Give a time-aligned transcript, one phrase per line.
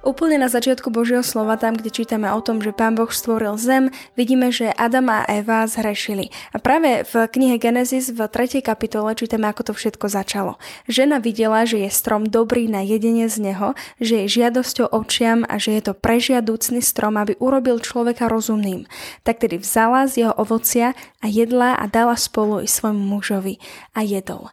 [0.00, 3.92] Úplne na začiatku Božieho slova, tam, kde čítame o tom, že Pán Boh stvoril zem,
[4.16, 6.32] vidíme, že Adam a Eva zhrešili.
[6.50, 8.64] A práve v knihe Genesis v 3.
[8.64, 10.56] kapitole čítame, ako to všetko začalo.
[10.88, 15.60] Žena videla, že je strom dobrý na jedenie z neho, že je žiadosťou očiam a
[15.60, 18.88] že je to prežiadúcný strom, aby urobil človeka rozumným.
[19.20, 23.60] Tak tedy vzala z jeho ovocia a jedla a dala spolu i svojmu mužovi
[23.92, 24.48] a jedol.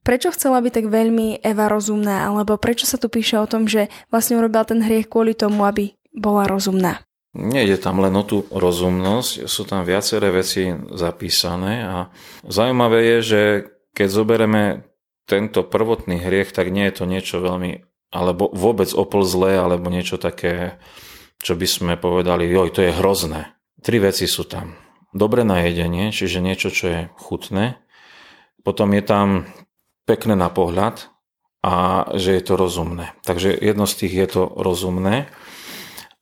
[0.00, 3.92] Prečo chcela byť tak veľmi Eva rozumná, alebo prečo sa tu píše o tom, že
[4.08, 7.04] vlastne urobila ten hriech kvôli tomu, aby bola rozumná?
[7.30, 11.96] Nejde tam len o tú rozumnosť, sú tam viaceré veci zapísané a
[12.42, 13.42] zaujímavé je, že
[13.94, 14.62] keď zoberieme
[15.30, 20.18] tento prvotný hriech, tak nie je to niečo veľmi, alebo vôbec opol zlé, alebo niečo
[20.18, 20.82] také,
[21.38, 23.54] čo by sme povedali, joj, to je hrozné.
[23.78, 24.74] Tri veci sú tam.
[25.14, 27.78] Dobre na jedenie, čiže niečo, čo je chutné.
[28.66, 29.46] Potom je tam
[30.10, 31.06] pekné na pohľad
[31.62, 33.14] a že je to rozumné.
[33.22, 35.30] Takže jedno z tých je to rozumné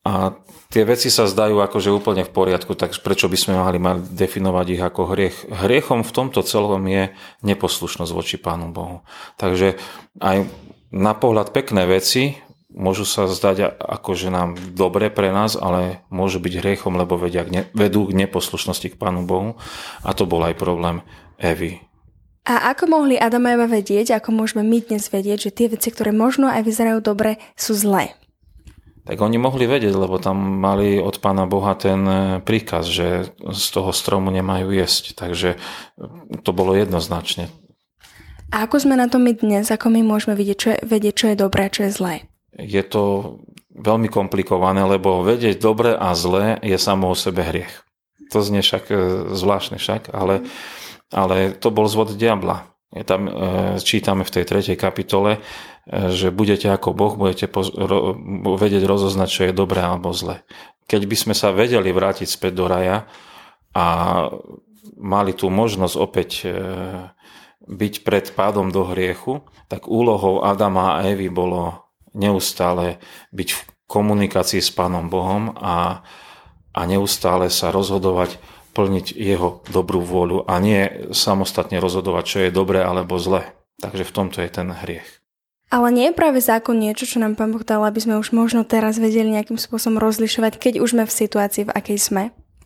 [0.05, 0.37] a
[0.69, 4.65] tie veci sa zdajú akože úplne v poriadku, tak prečo by sme mali mali definovať
[4.69, 5.37] ich ako hriech?
[5.49, 7.09] Hriechom v tomto celom je
[7.41, 9.01] neposlušnosť voči Pánu Bohu.
[9.41, 9.81] Takže
[10.21, 10.45] aj
[10.93, 12.37] na pohľad pekné veci
[12.69, 17.41] môžu sa zdať akože nám dobre pre nás, ale môžu byť hriechom, lebo vedia,
[17.73, 19.57] vedú k neposlušnosti k Pánu Bohu.
[20.05, 21.01] A to bol aj problém
[21.41, 21.88] Evy.
[22.49, 25.93] A ako mohli Adam a Eva vedieť, ako môžeme my dnes vedieť, že tie veci,
[25.93, 28.17] ktoré možno aj vyzerajú dobre, sú zlé?
[29.05, 33.65] Tak oni mohli vedieť, lebo tam mali od Pána Boha ten e, príkaz, že z
[33.69, 35.13] toho stromu nemajú jesť.
[35.13, 35.57] Takže e,
[36.41, 37.53] to bolo jednoznačne.
[38.49, 39.69] A ako sme na tom my dnes?
[39.69, 42.13] Ako my môžeme vidieť, čo je, vedieť, čo je dobré a čo je zlé?
[42.57, 43.37] Je to
[43.77, 47.85] veľmi komplikované, lebo vedieť dobre a zlé je samo o sebe hriech.
[48.33, 48.97] To znie však e,
[49.37, 50.77] zvláštne však, ale mm
[51.09, 52.69] ale to bol zvod diabla.
[52.89, 53.31] Je tam, e,
[53.81, 55.39] čítame v tej tretej kapitole, e,
[56.09, 58.17] že budete ako Boh, budete poz, ro,
[58.57, 60.41] vedieť rozoznať, čo je dobré alebo zlé.
[60.89, 63.05] Keď by sme sa vedeli vrátiť späť do raja
[63.77, 63.85] a
[64.97, 66.49] mali tú možnosť opäť e,
[67.69, 71.85] byť pred pádom do hriechu, tak úlohou Adama a Evy bolo
[72.17, 72.97] neustále
[73.29, 76.01] byť v komunikácii s Pánom Bohom a,
[76.73, 78.41] a neustále sa rozhodovať
[78.73, 83.53] plniť jeho dobrú vôľu a nie samostatne rozhodovať, čo je dobré alebo zlé.
[83.79, 85.19] Takže v tomto je ten hriech.
[85.69, 88.65] Ale nie je práve zákon niečo, čo nám Pán Boh dal, aby sme už možno
[88.65, 92.23] teraz vedeli nejakým spôsobom rozlišovať, keď už sme v situácii, v akej sme?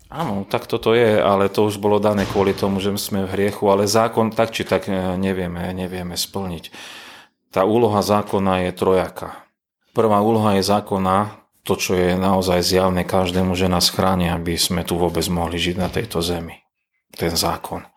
[0.08, 3.68] Áno, tak toto je, ale to už bolo dané kvôli tomu, že sme v hriechu,
[3.68, 6.70] ale zákon tak či tak e, nevieme, nevieme splniť.
[7.52, 9.36] Tá úloha zákona je trojaka.
[9.92, 14.84] Prvá úloha je zákona to, čo je naozaj zjavné každému, že nás chráni, aby sme
[14.84, 16.60] tu vôbec mohli žiť na tejto zemi.
[17.16, 17.88] Ten zákon.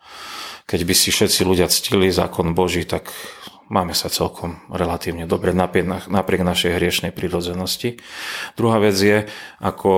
[0.66, 3.10] Keď by si všetci ľudia ctili zákon Boží, tak
[3.66, 7.98] máme sa celkom relatívne dobre napriek, našej hriešnej prírodzenosti.
[8.54, 9.26] Druhá vec je,
[9.58, 9.90] ako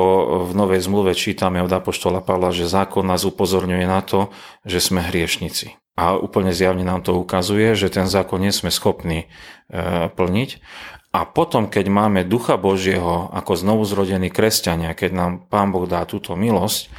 [0.49, 4.33] v Novej zmluve čítame od Apoštola Pavla, že zákon nás upozorňuje na to,
[4.65, 5.77] že sme hriešnici.
[5.99, 10.51] A úplne zjavne nám to ukazuje, že ten zákon nie sme schopní e, plniť
[11.09, 16.37] a potom, keď máme Ducha Božieho ako znovuzrodení kresťania, keď nám Pán Boh dá túto
[16.37, 16.93] milosť,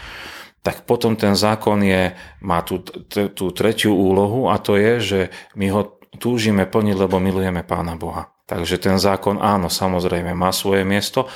[0.65, 5.19] tak potom ten zákon je, má tú, tú tretiu úlohu a to je, že
[5.55, 5.81] my ho
[6.17, 8.33] túžime plniť, lebo milujeme Pána Boha.
[8.49, 11.29] Takže ten zákon áno, samozrejme má svoje miesto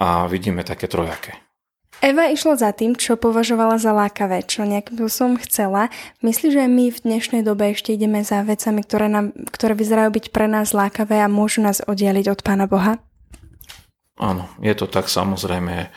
[0.00, 1.43] a vidíme také trojaké.
[2.04, 5.88] Eva išla za tým, čo považovala za lákavé, čo nejakým spôsobom chcela.
[6.20, 10.26] Myslíš, že my v dnešnej dobe ešte ideme za vecami, ktoré, nám, ktoré vyzerajú byť
[10.28, 13.00] pre nás lákavé a môžu nás oddialiť od Pána Boha?
[14.20, 15.88] Áno, je to tak samozrejme.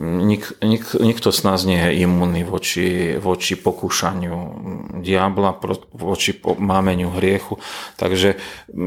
[0.00, 4.36] Nik, nik, nikto z nás nie je imunný voči, voči pokúšaniu
[5.04, 5.60] diabla,
[5.92, 7.60] voči mámeniu hriechu.
[8.00, 8.40] Takže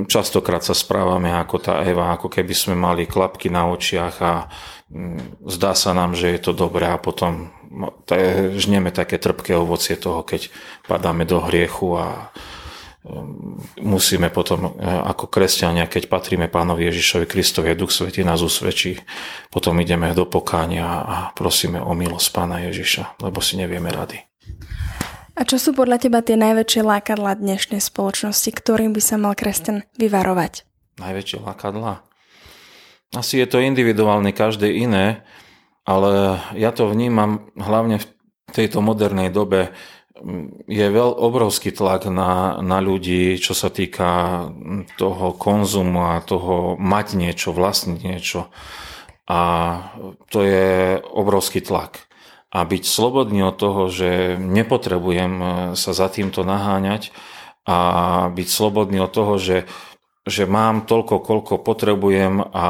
[0.09, 4.49] častokrát sa správame ako tá Eva, ako keby sme mali klapky na očiach a
[4.89, 7.53] mm, zdá sa nám, že je to dobré a potom
[8.57, 10.49] žneme také trpké ovocie toho, keď
[10.89, 12.33] padáme do hriechu a
[13.81, 19.01] musíme potom e, ako kresťania, keď patríme pánovi Ježišovi Kristovi, Duch Svetý nás usvedčí,
[19.49, 24.21] potom ideme do pokánia a prosíme o milosť pána Ježiša, lebo si nevieme rady.
[25.33, 29.87] A čo sú podľa teba tie najväčšie lákadlá dnešnej spoločnosti, ktorým by sa mal kresťan
[29.97, 30.67] vyvarovať?
[31.01, 32.05] Najväčšie lákadlá?
[33.17, 35.25] Asi je to individuálne, každé iné,
[35.83, 38.05] ale ja to vnímam hlavne v
[38.53, 39.73] tejto modernej dobe
[40.69, 44.47] je veľ, obrovský tlak na, na ľudí, čo sa týka
[44.95, 48.47] toho konzumu a toho mať niečo, vlastniť niečo.
[49.25, 49.39] A
[50.29, 52.05] to je obrovský tlak.
[52.51, 55.33] A byť slobodný od toho, že nepotrebujem
[55.73, 57.15] sa za týmto naháňať
[57.63, 57.77] a
[58.27, 59.57] byť slobodný od toho, že
[60.21, 62.67] že mám toľko, koľko potrebujem a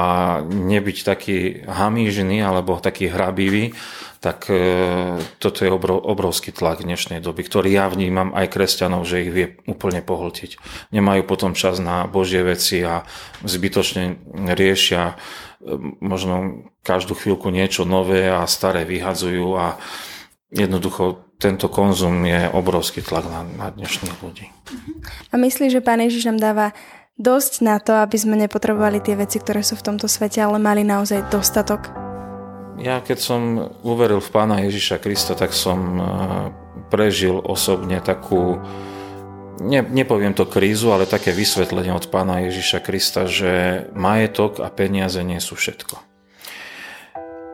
[0.48, 1.38] nebyť taký
[1.68, 3.76] hamížný alebo taký hrabivý,
[4.22, 9.34] tak e, toto je obrovský tlak dnešnej doby, ktorý ja vnímam aj kresťanov, že ich
[9.34, 10.62] vie úplne pohltiť.
[10.94, 13.02] Nemajú potom čas na Božie veci a
[13.42, 14.22] zbytočne
[14.54, 15.74] riešia e,
[16.06, 19.82] možno každú chvíľku niečo nové a staré vyhadzujú a
[20.54, 24.54] jednoducho tento konzum je obrovský tlak na, na dnešných ľudí.
[25.34, 26.68] A myslíš, že Pán Ježiš nám dáva
[27.18, 30.86] dosť na to, aby sme nepotrebovali tie veci, ktoré sú v tomto svete, ale mali
[30.86, 32.11] naozaj dostatok?
[32.82, 33.42] Ja keď som
[33.86, 36.06] uveril v Pána Ježiša Krista, tak som eh,
[36.90, 38.58] prežil osobne takú,
[39.62, 45.22] ne, nepoviem to krízu, ale také vysvetlenie od Pána Ježiša Krista, že majetok a peniaze
[45.22, 45.96] nie sú všetko.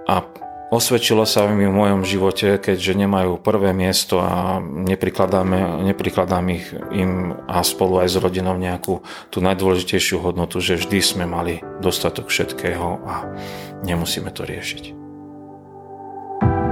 [0.08, 0.24] A
[0.68, 7.64] Osvedčilo sa mi v mojom živote, keďže nemajú prvé miesto a neprikladám ich im a
[7.64, 9.00] spolu aj s rodinou nejakú
[9.32, 13.32] tú najdôležitejšiu hodnotu, že vždy sme mali dostatok všetkého a
[13.88, 15.07] nemusíme to riešiť.